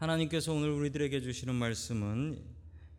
하나님께서 0.00 0.54
오늘 0.54 0.70
우리들에게 0.70 1.20
주시는 1.20 1.54
말씀은 1.56 2.42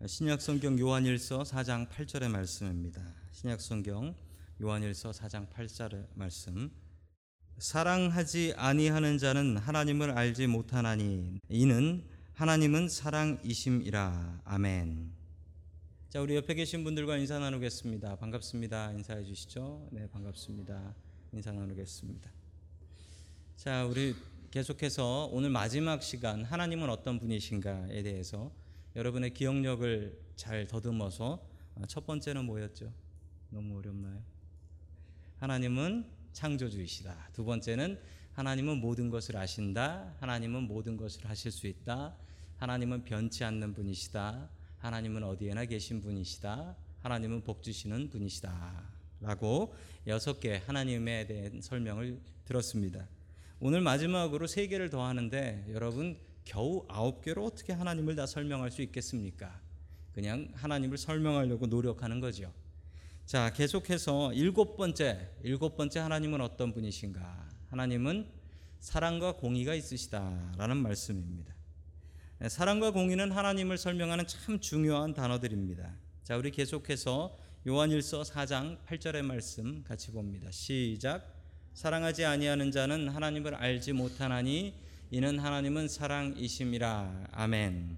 신약성경 0.05 0.77
요한일서 0.77 1.41
4장 1.41 1.89
8절의 1.89 2.29
말씀입니다. 2.29 3.01
신약성경 3.31 4.13
요한일서 4.61 5.09
4장 5.09 5.49
8절의 5.49 6.05
말씀. 6.13 6.69
사랑하지 7.57 8.53
아니하는 8.55 9.17
자는 9.17 9.57
하나님을 9.57 10.11
알지 10.11 10.45
못하나니 10.45 11.39
이는 11.49 12.03
하나님은 12.33 12.87
사랑이심이라. 12.87 14.41
아멘. 14.45 15.11
자, 16.09 16.21
우리 16.21 16.35
옆에 16.35 16.53
계신 16.53 16.83
분들과 16.83 17.17
인사 17.17 17.39
나누겠습니다. 17.39 18.17
반갑습니다. 18.17 18.91
인사해 18.91 19.23
주시죠. 19.23 19.87
네, 19.91 20.07
반갑습니다. 20.07 20.93
인사 21.31 21.51
나누겠습니다. 21.51 22.29
자, 23.57 23.85
우리 23.87 24.13
계속해서 24.51 25.29
오늘 25.31 25.49
마지막 25.49 26.03
시간 26.03 26.43
하나님은 26.43 26.89
어떤 26.89 27.19
분이신가에 27.19 28.03
대해서 28.03 28.51
여러분의 28.97 29.33
기억력을 29.33 30.19
잘 30.35 30.67
더듬어서 30.67 31.41
첫 31.87 32.05
번째는 32.05 32.43
뭐였죠? 32.43 32.91
너무 33.49 33.77
어렵나요? 33.77 34.21
하나님은 35.37 36.05
창조주이시다. 36.33 37.29
두 37.31 37.45
번째는 37.45 37.97
하나님은 38.33 38.81
모든 38.81 39.09
것을 39.09 39.37
아신다. 39.37 40.15
하나님은 40.19 40.63
모든 40.63 40.97
것을 40.97 41.29
하실 41.29 41.49
수 41.49 41.65
있다. 41.65 42.17
하나님은 42.57 43.05
변치 43.05 43.45
않는 43.45 43.73
분이시다. 43.73 44.49
하나님은 44.79 45.23
어디에나 45.23 45.63
계신 45.63 46.01
분이시다. 46.01 46.75
하나님은 47.03 47.45
복 47.45 47.63
주시는 47.63 48.09
분이시다. 48.09 48.83
라고 49.21 49.73
여섯 50.07 50.41
개 50.41 50.61
하나님에 50.65 51.25
대한 51.25 51.61
설명을 51.61 52.19
들었습니다. 52.43 53.07
오늘 53.63 53.79
마지막으로 53.79 54.47
세 54.47 54.65
개를 54.65 54.89
더 54.89 55.05
하는데 55.05 55.67
여러분 55.69 56.17
겨우 56.43 56.83
아홉 56.87 57.21
개로 57.21 57.45
어떻게 57.45 57.73
하나님을 57.73 58.15
다 58.15 58.25
설명할 58.25 58.71
수 58.71 58.81
있겠습니까? 58.81 59.61
그냥 60.13 60.49
하나님을 60.55 60.97
설명하려고 60.97 61.67
노력하는 61.67 62.19
거죠. 62.19 62.51
자, 63.27 63.53
계속해서 63.53 64.33
일곱 64.33 64.77
번째, 64.77 65.29
일곱 65.43 65.77
번째 65.77 65.99
하나님은 65.99 66.41
어떤 66.41 66.73
분이신가? 66.73 67.49
하나님은 67.69 68.31
사랑과 68.79 69.33
공의가 69.33 69.75
있으시다라는 69.75 70.77
말씀입니다. 70.77 71.53
네, 72.39 72.49
사랑과 72.49 72.89
공의는 72.89 73.31
하나님을 73.31 73.77
설명하는 73.77 74.25
참 74.25 74.59
중요한 74.59 75.13
단어들입니다. 75.13 75.97
자, 76.23 76.35
우리 76.35 76.49
계속해서 76.49 77.37
요한일서 77.67 78.23
4장 78.23 78.83
8절의 78.87 79.21
말씀 79.21 79.83
같이 79.83 80.09
봅니다. 80.09 80.49
시작. 80.49 81.40
사랑하지 81.73 82.25
아니하는 82.25 82.71
자는 82.71 83.09
하나님을 83.09 83.55
알지 83.55 83.93
못하나니 83.93 84.73
이는 85.09 85.39
하나님은 85.39 85.87
사랑이심이라. 85.87 87.27
아멘. 87.31 87.97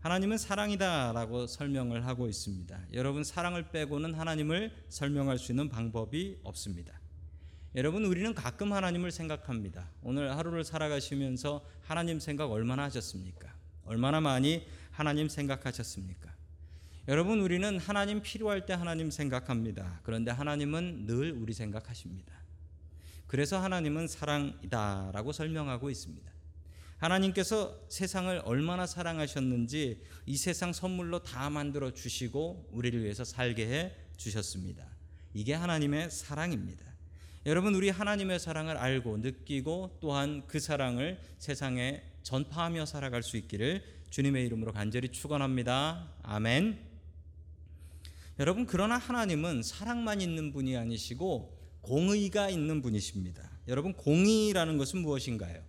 하나님은 0.00 0.36
사랑이다라고 0.36 1.46
설명을 1.46 2.06
하고 2.06 2.28
있습니다. 2.28 2.78
여러분 2.92 3.22
사랑을 3.22 3.70
빼고는 3.70 4.14
하나님을 4.14 4.72
설명할 4.88 5.38
수 5.38 5.52
있는 5.52 5.68
방법이 5.68 6.40
없습니다. 6.42 6.98
여러분 7.74 8.04
우리는 8.04 8.34
가끔 8.34 8.72
하나님을 8.72 9.12
생각합니다. 9.12 9.88
오늘 10.02 10.36
하루를 10.36 10.64
살아가시면서 10.64 11.64
하나님 11.82 12.20
생각 12.20 12.50
얼마나 12.50 12.82
하셨습니까? 12.84 13.54
얼마나 13.84 14.20
많이 14.20 14.66
하나님 14.90 15.28
생각하셨습니까? 15.28 16.32
여러분 17.08 17.40
우리는 17.40 17.78
하나님 17.78 18.22
필요할 18.22 18.66
때 18.66 18.72
하나님 18.72 19.10
생각합니다. 19.10 20.00
그런데 20.02 20.30
하나님은 20.30 21.06
늘 21.06 21.32
우리 21.32 21.52
생각하십니다. 21.52 22.41
그래서 23.32 23.58
하나님은 23.58 24.08
사랑이다라고 24.08 25.32
설명하고 25.32 25.88
있습니다. 25.88 26.30
하나님께서 26.98 27.80
세상을 27.88 28.42
얼마나 28.44 28.86
사랑하셨는지 28.86 30.02
이 30.26 30.36
세상 30.36 30.74
선물로 30.74 31.22
다 31.22 31.48
만들어 31.48 31.94
주시고 31.94 32.68
우리를 32.72 33.02
위해서 33.02 33.24
살게 33.24 33.66
해 33.68 33.96
주셨습니다. 34.18 34.86
이게 35.32 35.54
하나님의 35.54 36.10
사랑입니다. 36.10 36.84
여러분 37.46 37.74
우리 37.74 37.88
하나님의 37.88 38.38
사랑을 38.38 38.76
알고 38.76 39.16
느끼고 39.16 39.96
또한 40.02 40.46
그 40.46 40.60
사랑을 40.60 41.18
세상에 41.38 42.02
전파하며 42.24 42.84
살아갈 42.84 43.22
수 43.22 43.38
있기를 43.38 43.82
주님의 44.10 44.44
이름으로 44.44 44.74
간절히 44.74 45.08
축원합니다. 45.08 46.06
아멘. 46.22 46.78
여러분 48.40 48.66
그러나 48.66 48.98
하나님은 48.98 49.62
사랑만 49.62 50.20
있는 50.20 50.52
분이 50.52 50.76
아니시고 50.76 51.61
공의가 51.82 52.48
있는 52.48 52.80
분이십니다. 52.80 53.50
여러분 53.68 53.92
공의라는 53.92 54.78
것은 54.78 55.00
무엇인가요? 55.00 55.62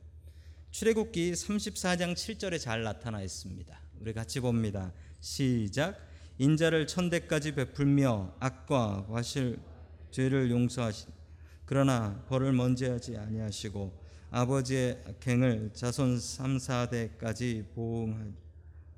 출애굽기 0.71 1.33
34장 1.33 2.13
7절에 2.13 2.59
잘 2.59 2.83
나타나 2.83 3.21
있습니다. 3.21 3.79
우리 3.99 4.13
같이 4.13 4.39
봅니다. 4.39 4.93
시작. 5.19 5.97
인자를 6.39 6.87
천대까지 6.87 7.53
베풀며 7.53 8.35
악과 8.39 9.05
과실 9.07 9.59
죄를 10.11 10.49
용서하시 10.49 11.05
그러나 11.65 12.23
벌을 12.27 12.53
먼지하지 12.53 13.17
아니하시고 13.17 14.03
아버지의 14.31 15.03
갱을 15.19 15.71
자손 15.73 16.19
3, 16.19 16.57
4대까지 16.57 17.71
보응하 17.73 18.25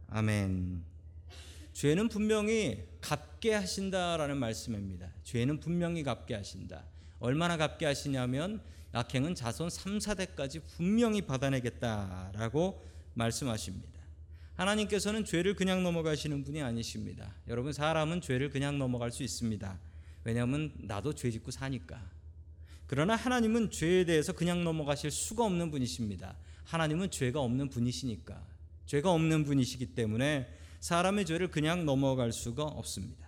아멘. 0.07 0.83
죄는 1.73 2.07
분명히 2.07 2.87
갚게 3.01 3.53
하신다라는 3.53 4.37
말씀입니다. 4.37 5.11
죄는 5.23 5.59
분명히 5.59 6.03
갚게 6.03 6.35
하신다. 6.35 6.85
얼마나 7.25 7.57
갚게 7.57 7.87
하시냐면 7.87 8.61
악행은 8.91 9.33
자손 9.33 9.71
3, 9.71 9.97
4대까지 9.97 10.61
분명히 10.77 11.23
받아내겠다라고 11.23 12.85
말씀하십니다. 13.15 13.99
하나님께서는 14.53 15.25
죄를 15.25 15.55
그냥 15.55 15.81
넘어가시는 15.81 16.43
분이 16.43 16.61
아니십니다. 16.61 17.33
여러분 17.47 17.73
사람은 17.73 18.21
죄를 18.21 18.51
그냥 18.51 18.77
넘어갈 18.77 19.11
수 19.11 19.23
있습니다. 19.23 19.79
왜냐하면 20.23 20.71
나도 20.77 21.13
죄 21.13 21.31
짓고 21.31 21.49
사니까. 21.49 21.99
그러나 22.85 23.15
하나님은 23.15 23.71
죄에 23.71 24.05
대해서 24.05 24.31
그냥 24.31 24.63
넘어가실 24.63 25.09
수가 25.09 25.45
없는 25.45 25.71
분이십니다. 25.71 26.35
하나님은 26.65 27.09
죄가 27.09 27.41
없는 27.41 27.69
분이시니까. 27.69 28.39
죄가 28.85 29.11
없는 29.11 29.45
분이시기 29.45 29.95
때문에 29.95 30.47
사람의 30.79 31.25
죄를 31.25 31.49
그냥 31.49 31.85
넘어갈 31.85 32.31
수가 32.31 32.65
없습니다. 32.65 33.24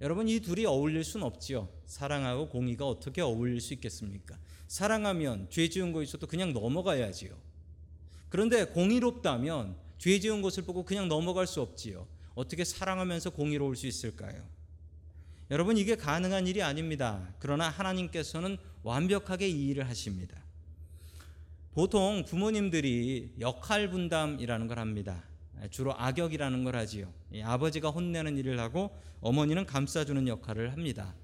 여러분 0.00 0.28
이 0.28 0.40
둘이 0.40 0.66
어울릴 0.66 1.04
수는 1.04 1.26
없지요. 1.26 1.68
사랑하고 1.86 2.48
공의가 2.48 2.86
어떻게 2.86 3.22
어울릴 3.22 3.60
수 3.60 3.72
있겠습니까? 3.74 4.36
사랑하면 4.68 5.48
죄 5.50 5.68
지은 5.68 5.92
거 5.92 6.02
있어도 6.02 6.26
그냥 6.26 6.52
넘어가야지요. 6.52 7.36
그런데 8.28 8.64
공의롭다면 8.64 9.76
죄 9.98 10.18
지은 10.20 10.42
것을 10.42 10.64
보고 10.64 10.84
그냥 10.84 11.08
넘어갈 11.08 11.46
수 11.46 11.62
없지요. 11.62 12.06
어떻게 12.34 12.64
사랑하면서 12.64 13.30
공의로울 13.30 13.76
수 13.76 13.86
있을까요? 13.86 14.46
여러분 15.50 15.78
이게 15.78 15.94
가능한 15.94 16.46
일이 16.46 16.62
아닙니다. 16.62 17.32
그러나 17.38 17.70
하나님께서는 17.70 18.58
완벽하게 18.82 19.48
이 19.48 19.68
일을 19.68 19.88
하십니다. 19.88 20.36
보통 21.72 22.24
부모님들이 22.26 23.34
역할 23.40 23.90
분담이라는 23.90 24.66
걸 24.66 24.78
합니다. 24.78 25.22
주로 25.70 25.94
악역이라는 25.98 26.64
걸 26.64 26.76
하지요. 26.76 27.12
아버지가 27.42 27.90
혼내는 27.90 28.36
일을 28.38 28.58
하고 28.60 28.96
어머니는 29.20 29.66
감싸주는 29.66 30.28
역할을 30.28 30.72
합니다. 30.72 31.14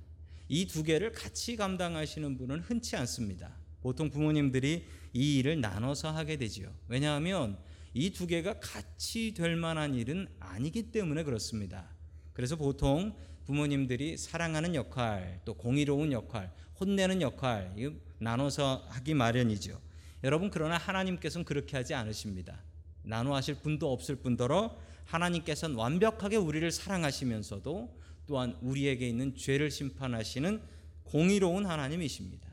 이 0.48 0.66
두 0.66 0.82
개를 0.82 1.12
같이 1.12 1.56
감당하시는 1.56 2.37
분은 2.37 2.60
흔치 2.60 2.97
않습니다. 2.97 3.56
보통 3.81 4.10
부모님들이 4.10 4.84
이 5.12 5.38
일을 5.38 5.60
나눠서 5.60 6.10
하게 6.10 6.37
되지요. 6.37 6.72
왜냐하면 6.88 7.59
이 7.94 8.10
두 8.10 8.26
개가 8.26 8.60
같이 8.60 9.34
될 9.34 9.56
만한 9.56 9.94
일은 9.94 10.28
아니기 10.41 10.91
때문에 10.91 11.25
그렇습니다. 11.25 11.88
그래서 12.32 12.56
보통 12.56 13.15
부모님들이 13.44 14.16
사랑하는 14.16 14.75
역할, 14.75 15.41
또 15.44 15.54
공의로운 15.54 16.12
역할, 16.12 16.53
혼내는 16.81 17.21
역할, 17.21 17.75
나눠서 18.19 18.86
하기 18.89 19.15
마련이죠. 19.15 19.80
여러분, 20.24 20.51
그러나 20.51 20.77
하나님께서는 20.78 21.45
그렇게 21.45 21.77
하지 21.77 21.95
않으십니다. 21.95 22.62
나눠 23.03 23.34
하실 23.34 23.57
분도 23.57 23.93
없을 23.93 24.16
뿐더러 24.16 24.77
하나님께서는 25.04 25.77
완벽하게 25.77 26.37
우리를 26.37 26.71
사랑하시면서도 26.71 27.97
또한 28.27 28.57
우리에게 28.63 29.09
있는 29.09 29.37
죄를 29.37 29.71
심판하시는 29.71 30.60
공의로운 31.04 31.66
하나님이십니다. 31.66 32.49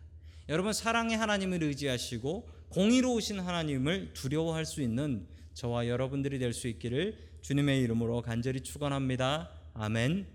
여러분 0.50 0.74
사랑의 0.74 1.16
하나님을 1.16 1.64
의지하시고 1.64 2.50
공의로우신 2.70 3.40
하나님을 3.40 4.14
두려워할 4.14 4.66
수 4.66 4.82
있는 4.82 5.28
저와 5.54 5.88
여러분들이 5.88 6.40
될 6.40 6.54
수 6.54 6.68
있기를 6.68 7.18
주님의 7.42 7.82
이름으로 7.82 8.22
간절히 8.22 8.62
축원합니다. 8.62 9.50
아멘. 9.74 10.28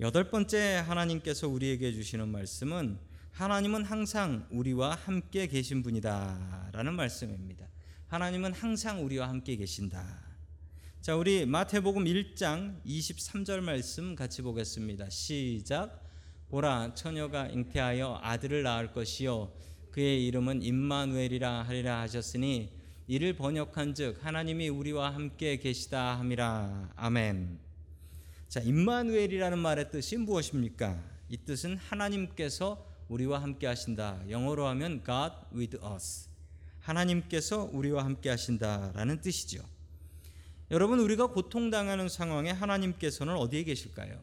여덟 0.00 0.30
번째 0.30 0.76
하나님께서 0.86 1.48
우리에게 1.48 1.92
주시는 1.92 2.28
말씀은 2.28 2.98
하나님은 3.32 3.84
항상 3.84 4.46
우리와 4.50 4.94
함께 4.94 5.46
계신 5.46 5.82
분이다라는 5.82 6.94
말씀입니다. 6.94 7.66
하나님은 8.08 8.54
항상 8.54 9.04
우리와 9.04 9.28
함께 9.28 9.54
계신다. 9.56 10.02
자, 11.02 11.14
우리 11.14 11.44
마태복음 11.44 12.04
1장 12.04 12.82
23절 12.86 13.60
말씀 13.60 14.14
같이 14.14 14.40
보겠습니다. 14.40 15.10
시작. 15.10 16.08
보라 16.48 16.94
처녀가 16.94 17.48
잉태하여 17.48 18.20
아들을 18.22 18.62
낳을 18.62 18.92
것이요 18.94 19.52
그의 19.90 20.26
이름은 20.26 20.62
임마누엘이라 20.62 21.64
하리라 21.64 22.00
하셨으니 22.00 22.72
이를 23.08 23.34
번역한즉 23.34 24.24
하나님이 24.24 24.70
우리와 24.70 25.12
함께 25.14 25.58
계시다 25.58 26.18
함이라 26.18 26.94
아멘. 26.96 27.58
자, 28.48 28.60
임마누엘이라는 28.60 29.58
말의 29.58 29.90
뜻이 29.90 30.16
무엇입니까? 30.16 30.98
이 31.28 31.36
뜻은 31.36 31.76
하나님께서 31.76 32.86
우리와 33.10 33.42
함께 33.42 33.66
하신다. 33.66 34.22
영어로 34.30 34.66
하면 34.68 35.02
God 35.04 35.34
with 35.54 35.76
us. 35.84 36.28
하나님께서 36.88 37.68
우리와 37.72 38.04
함께 38.04 38.30
하신다라는 38.30 39.20
뜻이죠. 39.20 39.62
여러분 40.70 41.00
우리가 41.00 41.28
고통당하는 41.28 42.08
상황에 42.08 42.50
하나님께서는 42.50 43.34
어디에 43.36 43.64
계실까요? 43.64 44.18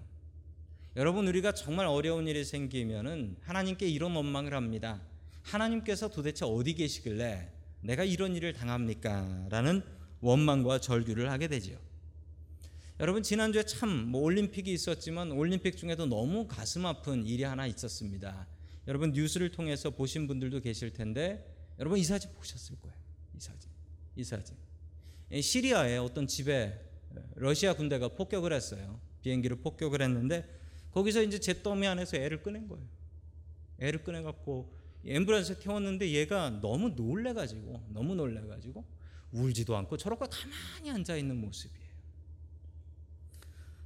여러분 0.96 1.28
우리가 1.28 1.54
정말 1.54 1.86
어려운 1.86 2.28
일이 2.28 2.44
생기면은 2.44 3.36
하나님께 3.42 3.88
이런 3.88 4.16
원망을 4.16 4.54
합니다. 4.54 5.02
하나님께서 5.44 6.10
도대체 6.10 6.46
어디 6.46 6.74
계시길래 6.74 7.52
내가 7.82 8.04
이런 8.04 8.36
일을 8.36 8.54
당합니까? 8.54 9.48
라는 9.50 9.84
원망과 10.22 10.80
절규를 10.80 11.30
하게 11.30 11.48
되죠. 11.48 11.78
여러분 13.00 13.22
지난주에 13.22 13.64
참 13.64 13.90
뭐 14.10 14.22
올림픽이 14.22 14.72
있었지만 14.74 15.32
올림픽 15.32 15.78
중에도 15.78 16.06
너무 16.06 16.48
가슴 16.48 16.86
아픈 16.86 17.28
일이 17.28 17.44
하나 17.44 17.68
있었습니다. 17.68 18.48
여러분 18.88 19.12
뉴스를 19.12 19.52
통해서 19.52 19.90
보신 19.90 20.28
분들도 20.28 20.62
계실 20.62 20.94
텐데 20.94 21.46
여러분 21.80 22.00
이 22.00 22.04
사진 22.04 22.32
보셨을 22.34 22.78
거예요. 22.80 22.98
이 23.36 23.40
사진. 23.40 23.70
이 24.16 24.24
사진. 24.24 24.56
시리아의 25.42 25.98
어떤 26.00 26.28
집에 26.28 26.80
러시아 27.36 27.74
군대가 27.74 28.10
폭격을 28.10 28.54
했어요. 28.54 29.00
비행기를 29.22 29.58
폭격을 29.58 30.02
했는데 30.02 30.48
거기서 30.92 31.24
이제 31.24 31.40
잿더미 31.40 31.88
안에서 31.88 32.18
애를 32.18 32.42
꺼낸 32.42 32.68
거예요. 32.68 32.86
애를 33.80 34.04
꺼내 34.04 34.22
갖고 34.22 34.74
앰뷸런스에 35.06 35.60
태웠는데 35.60 36.12
얘가 36.12 36.50
너무 36.62 36.90
놀래 36.90 37.34
가지고 37.34 37.84
너무 37.90 38.16
놀래 38.16 38.42
가지고 38.48 38.86
울지도 39.32 39.76
않고 39.76 39.98
저렇게 39.98 40.26
가만히 40.28 40.92
앉아 40.92 41.18
있는 41.18 41.40
모습이에요. 41.42 41.86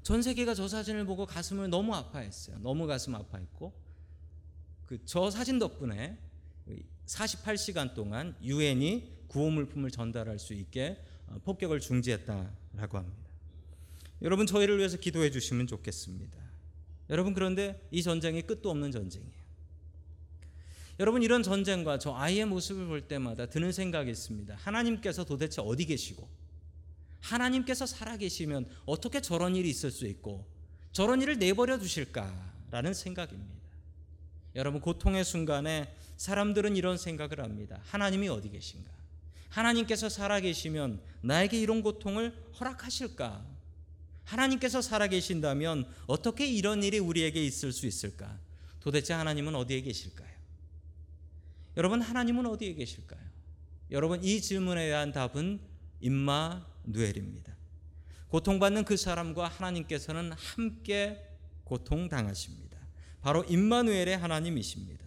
전 0.03 0.21
세계가 0.21 0.53
저 0.53 0.67
사진을 0.67 1.05
보고 1.05 1.25
가슴을 1.25 1.69
너무 1.69 1.93
아파했어요. 1.95 2.59
너무 2.59 2.87
가슴 2.87 3.15
아파했고 3.15 3.73
그 4.85 4.99
저 5.05 5.29
사진 5.29 5.59
덕분에 5.59 6.17
48시간 7.09 7.93
동안 7.93 8.35
유엔이 8.43 9.25
구호 9.27 9.49
물품을 9.49 9.91
전달할 9.91 10.37
수 10.39 10.53
있게 10.53 10.97
어, 11.27 11.39
폭격을 11.43 11.79
중지했다라고 11.79 12.97
합니다. 12.97 13.29
여러분 14.21 14.45
저희를 14.45 14.77
위해서 14.77 14.97
기도해 14.97 15.31
주시면 15.31 15.67
좋겠습니다. 15.67 16.37
여러분 17.09 17.33
그런데 17.33 17.87
이 17.91 18.03
전쟁이 18.03 18.41
끝도 18.41 18.69
없는 18.69 18.91
전쟁이에요. 18.91 19.39
여러분 20.99 21.23
이런 21.23 21.41
전쟁과 21.43 21.97
저 21.97 22.13
아이의 22.13 22.45
모습을 22.45 22.87
볼 22.87 23.07
때마다 23.07 23.45
드는 23.47 23.71
생각이 23.71 24.11
있습니다. 24.11 24.55
하나님께서 24.55 25.23
도대체 25.23 25.61
어디 25.61 25.85
계시고 25.85 26.27
하나님께서 27.21 27.85
살아 27.85 28.17
계시면 28.17 28.67
어떻게 28.85 29.21
저런 29.21 29.55
일이 29.55 29.69
있을 29.69 29.91
수 29.91 30.05
있고 30.05 30.45
저런 30.91 31.21
일을 31.21 31.39
내버려 31.39 31.79
두실까라는 31.79 32.93
생각입니다. 32.93 33.58
여러분 34.55 34.81
고통의 34.81 35.23
순간에 35.23 35.93
사람들은 36.17 36.75
이런 36.75 36.97
생각을 36.97 37.39
합니다. 37.39 37.79
하나님이 37.83 38.27
어디 38.29 38.49
계신가? 38.49 38.91
하나님께서 39.49 40.09
살아 40.09 40.39
계시면 40.39 41.01
나에게 41.21 41.59
이런 41.59 41.81
고통을 41.81 42.33
허락하실까? 42.59 43.45
하나님께서 44.25 44.81
살아 44.81 45.07
계신다면 45.07 45.87
어떻게 46.05 46.45
이런 46.45 46.83
일이 46.83 46.99
우리에게 46.99 47.43
있을 47.43 47.71
수 47.71 47.87
있을까? 47.87 48.39
도대체 48.79 49.13
하나님은 49.13 49.55
어디에 49.55 49.81
계실까요? 49.81 50.29
여러분 51.77 52.01
하나님은 52.01 52.45
어디에 52.45 52.73
계실까요? 52.73 53.21
여러분 53.91 54.23
이 54.23 54.39
질문에 54.41 54.85
대한 54.87 55.11
답은 55.11 55.59
임마누엘입니다. 56.01 57.55
고통받는 58.29 58.85
그 58.85 58.97
사람과 58.97 59.47
하나님께서는 59.47 60.31
함께 60.33 61.25
고통당하십니다. 61.63 62.68
바로 63.21 63.43
임마누엘의 63.43 64.17
하나님이십니다. 64.17 65.05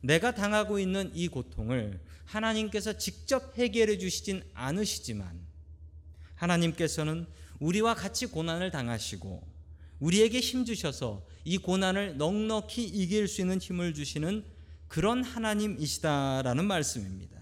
내가 0.00 0.34
당하고 0.34 0.78
있는 0.78 1.10
이 1.14 1.28
고통을 1.28 2.00
하나님께서 2.24 2.98
직접 2.98 3.56
해결해 3.58 3.98
주시진 3.98 4.42
않으시지만 4.54 5.40
하나님께서는 6.34 7.26
우리와 7.58 7.94
같이 7.94 8.26
고난을 8.26 8.70
당하시고 8.70 9.42
우리에게 10.00 10.38
힘 10.38 10.64
주셔서 10.64 11.26
이 11.44 11.58
고난을 11.58 12.18
넉넉히 12.18 12.84
이길 12.84 13.26
수 13.26 13.40
있는 13.40 13.58
힘을 13.58 13.94
주시는 13.94 14.44
그런 14.86 15.24
하나님이시다라는 15.24 16.64
말씀입니다. 16.64 17.38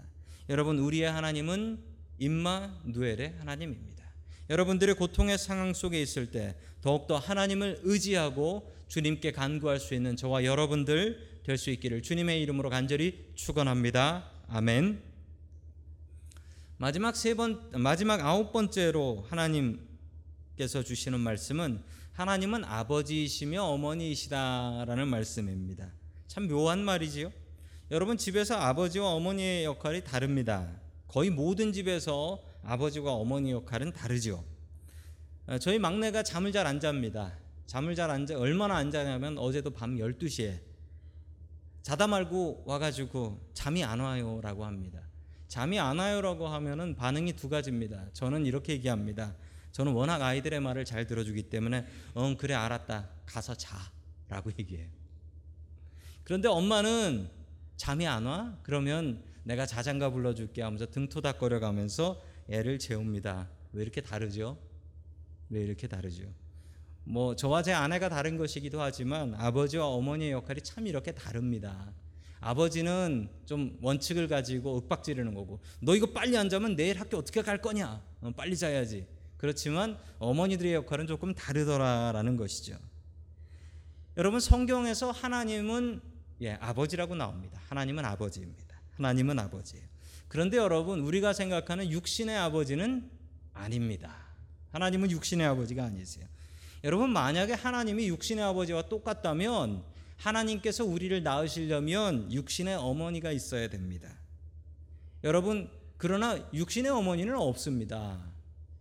여러분 0.49 0.79
우리의 0.79 1.11
하나님은 1.11 1.79
임마누엘의 2.17 3.35
하나님입니다. 3.39 4.03
여러분들의 4.49 4.95
고통의 4.95 5.37
상황 5.37 5.73
속에 5.73 6.01
있을 6.01 6.31
때 6.31 6.55
더욱더 6.81 7.17
하나님을 7.17 7.81
의지하고 7.83 8.71
주님께 8.87 9.31
간구할 9.31 9.79
수 9.79 9.93
있는 9.93 10.15
저와 10.15 10.43
여러분들 10.43 11.41
될 11.43 11.57
수 11.57 11.69
있기를 11.69 12.01
주님의 12.01 12.41
이름으로 12.41 12.69
간절히 12.69 13.31
축원합니다. 13.35 14.29
아멘. 14.49 15.01
마지막 16.77 17.15
세 17.15 17.33
번 17.35 17.69
마지막 17.71 18.19
아홉 18.21 18.51
번째로 18.51 19.25
하나님께서 19.29 20.83
주시는 20.83 21.19
말씀은 21.19 21.81
하나님은 22.11 22.65
아버지이시며 22.65 23.63
어머니이시다라는 23.63 25.07
말씀입니다. 25.07 25.91
참 26.27 26.47
묘한 26.47 26.83
말이지요. 26.83 27.31
여러분 27.91 28.17
집에서 28.17 28.55
아버지와 28.55 29.09
어머니의 29.11 29.63
역할이 29.63 30.03
다릅니다. 30.03 30.69
거의 31.07 31.29
모든 31.29 31.71
집에서 31.71 32.43
아버지와 32.63 33.13
어머니 33.13 33.51
역할은 33.51 33.93
다르죠. 33.93 34.43
저희 35.61 35.79
막내가 35.79 36.23
잠을 36.23 36.51
잘 36.51 36.67
안 36.67 36.81
잡니다. 36.81 37.37
잠을 37.67 37.95
잘 37.95 38.09
안 38.09 38.25
자, 38.25 38.37
얼마나 38.39 38.77
안 38.77 38.89
자냐면 38.91 39.37
어제도 39.37 39.69
밤 39.69 39.97
12시에 39.97 40.59
자다 41.83 42.07
말고 42.07 42.63
와가지고 42.65 43.51
잠이 43.53 43.83
안 43.83 43.99
와요라고 43.99 44.65
합니다. 44.65 45.01
잠이 45.47 45.79
안 45.79 45.99
와요라고 45.99 46.47
하면은 46.47 46.95
반응이 46.95 47.33
두 47.33 47.49
가지입니다. 47.49 48.07
저는 48.13 48.45
이렇게 48.45 48.73
얘기합니다. 48.73 49.35
저는 49.73 49.93
워낙 49.93 50.21
아이들의 50.21 50.59
말을 50.59 50.85
잘 50.85 51.05
들어주기 51.05 51.43
때문에 51.43 51.85
응 52.17 52.35
그래 52.37 52.53
알았다 52.53 53.09
가서 53.25 53.55
자라고 53.55 54.51
얘기해요. 54.57 54.87
그런데 56.23 56.47
엄마는 56.47 57.29
잠이 57.75 58.07
안 58.07 58.25
와? 58.25 58.57
그러면 58.63 59.23
내가 59.43 59.65
자장가 59.65 60.09
불러줄게 60.09 60.61
하면서 60.61 60.85
등 60.85 61.07
토닥거려 61.07 61.59
가면서 61.59 62.21
애를 62.49 62.79
재웁니다. 62.79 63.49
왜 63.73 63.81
이렇게 63.81 64.01
다르죠? 64.01 64.57
왜 65.49 65.61
이렇게 65.61 65.87
다르죠? 65.87 66.33
뭐 67.09 67.37
저와 67.37 67.63
제 67.63 67.71
아내가 67.71 68.09
다른 68.09 68.37
것이기도 68.37 68.81
하지만 68.81 69.33
아버지와 69.35 69.87
어머니의 69.87 70.31
역할이 70.31 70.61
참 70.61 70.87
이렇게 70.87 71.13
다릅니다. 71.13 71.93
아버지는 72.41 73.29
좀 73.45 73.77
원칙을 73.81 74.27
가지고 74.27 74.75
윽박지르는 74.75 75.33
거고 75.33 75.59
너 75.79 75.95
이거 75.95 76.07
빨리 76.07 76.37
안 76.37 76.49
자면 76.49 76.75
내일 76.75 76.99
학교 76.99 77.17
어떻게 77.17 77.41
갈 77.41 77.61
거냐? 77.61 78.01
어, 78.21 78.31
빨리 78.35 78.57
자야지. 78.57 79.07
그렇지만 79.37 79.97
어머니들의 80.19 80.73
역할은 80.73 81.07
조금 81.07 81.33
다르더라라는 81.33 82.35
것이죠. 82.35 82.77
여러분 84.17 84.39
성경에서 84.39 85.11
하나님은 85.11 86.01
예, 86.41 86.53
아버지라고 86.59 87.15
나옵니다. 87.15 87.59
하나님은 87.69 88.03
아버지입니다. 88.03 88.75
하나님은 88.95 89.39
아버지예요. 89.39 89.85
그런데 90.27 90.57
여러분 90.57 90.99
우리가 90.99 91.31
생각하는 91.31 91.89
육신의 91.89 92.35
아버지는 92.37 93.09
아닙니다. 93.53 94.13
하나님은 94.71 95.09
육신의 95.11 95.47
아버지가 95.47 95.85
아니세요. 95.85 96.27
여러분 96.83 97.11
만약에 97.11 97.53
하나님이 97.53 98.07
육신의 98.07 98.43
아버지와 98.43 98.83
똑같다면 98.83 99.83
하나님께서 100.17 100.85
우리를 100.85 101.21
낳으시려면 101.23 102.31
육신의 102.31 102.75
어머니가 102.75 103.31
있어야 103.31 103.67
됩니다. 103.69 104.09
여러분 105.23 105.69
그러나 105.97 106.37
육신의 106.53 106.91
어머니는 106.91 107.35
없습니다. 107.35 108.19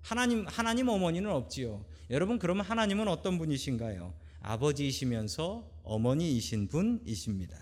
하나님 0.02 0.46
하나님 0.46 0.88
어머니는 0.88 1.30
없지요. 1.30 1.84
여러분 2.10 2.38
그러면 2.38 2.64
하나님은 2.64 3.08
어떤 3.08 3.38
분이신가요? 3.38 4.14
아버지이시면서 4.40 5.68
어머니이신 5.82 6.68
분이십니다. 6.68 7.58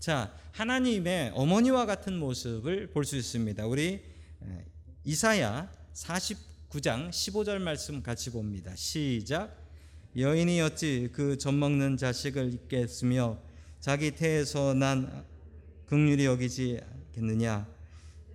자, 0.00 0.34
하나님의 0.52 1.32
어머니와 1.34 1.86
같은 1.86 2.18
모습을 2.18 2.88
볼 2.88 3.04
수 3.04 3.16
있습니다. 3.16 3.66
우리 3.66 4.02
이사야 5.04 5.70
49장 5.94 7.10
15절 7.10 7.58
말씀 7.58 8.02
같이 8.02 8.30
봅니다. 8.30 8.74
시작. 8.74 9.63
여인이 10.16 10.60
어찌 10.60 11.08
그 11.12 11.36
젖먹는 11.38 11.96
자식을 11.96 12.54
잊겠으며 12.54 13.36
자기 13.80 14.12
태에서 14.12 14.72
난 14.72 15.24
극률이 15.86 16.24
여기지 16.24 16.80
겠느냐 17.12 17.66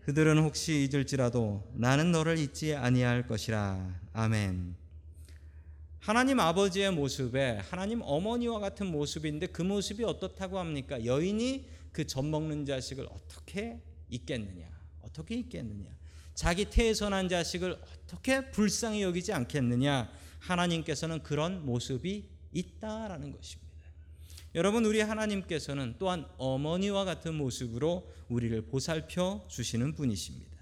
그들은 0.01 0.39
혹시 0.39 0.89
잊을지라도 0.91 1.63
나는 1.74 2.12
너를 2.12 2.38
잊지 2.38 2.75
아니할 2.75 3.25
것이라 3.27 4.01
아멘. 4.12 4.75
하나님 6.00 6.41
아버지의 6.41 6.91
모습에 6.91 7.62
하나님 7.69 8.01
어머니와 8.03 8.59
같은 8.59 8.88
모습인데 8.88 9.48
그 9.48 9.62
모습이 9.62 10.03
어떻다고 10.03 10.59
합니까? 10.59 11.05
여인이 11.05 11.65
그 11.93 12.05
젖먹는 12.05 12.65
자식을 12.65 13.07
어떻게 13.09 13.79
잊겠느냐? 14.09 14.67
어떻게 15.01 15.36
잊겠느냐? 15.36 15.89
자기 16.33 16.65
태선한 16.65 17.29
자식을 17.29 17.77
어떻게 18.05 18.51
불쌍히 18.51 19.01
여기지 19.01 19.31
않겠느냐? 19.31 20.09
하나님께서는 20.39 21.24
그런 21.24 21.65
모습이 21.65 22.29
있다라는 22.53 23.31
것입니다. 23.31 23.69
여러분 24.55 24.84
우리 24.86 25.00
하나님께서는 25.00 25.96
또한 26.00 26.25
어머니와 26.38 27.05
같은 27.05 27.36
모습으로 27.36 28.12
우리를 28.29 28.60
보살펴 28.63 29.46
주시는 29.48 29.93
분이십니다. 29.93 30.58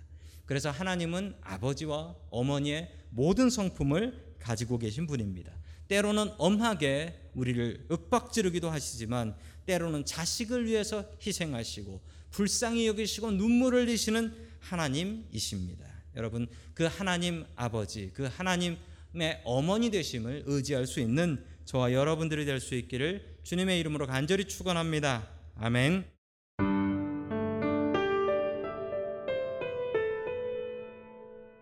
그래서 0.46 0.72
하나님은 0.72 1.36
아버지와 1.41 2.15
어머니의 2.29 2.91
모든 3.10 3.50
성품을 3.50 4.36
가지고 4.39 4.77
계신 4.77 5.07
분입니다. 5.07 5.53
때로는 5.88 6.31
엄하게 6.38 7.29
우리를 7.34 7.88
윽박지르기도 7.89 8.69
하시지만 8.69 9.36
때로는 9.65 10.05
자식을 10.05 10.65
위해서 10.65 11.05
희생하시고 11.25 12.01
불쌍히 12.31 12.88
여기시고 12.88 13.31
눈물을 13.31 13.84
흘리시는 13.84 14.34
하나님이십니다. 14.60 15.86
여러분 16.15 16.48
그 16.74 16.86
하나님 16.86 17.46
아버지 17.55 18.12
그 18.13 18.25
하나님의 19.13 19.41
어머니 19.43 19.89
되심을 19.91 20.43
의지할 20.45 20.87
수 20.87 20.99
있는 20.99 21.43
저와 21.65 21.93
여러분들이 21.93 22.45
될 22.45 22.59
수 22.59 22.75
있기를 22.75 23.37
주님의 23.43 23.79
이름으로 23.79 24.07
간절히 24.07 24.45
축원합니다. 24.45 25.27
아멘. 25.55 26.16